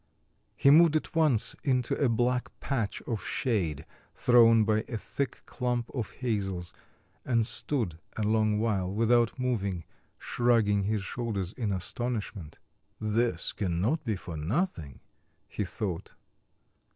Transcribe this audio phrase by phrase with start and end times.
[0.55, 3.85] He moved at once into a black patch of shade
[4.15, 6.73] thrown by a thick clump of hazels,
[7.23, 9.83] and stood a long while without moving,
[10.17, 12.57] shrugging his shoulders in astonishment.
[12.99, 15.01] "This cannot be for nothing,"
[15.47, 16.15] he thought.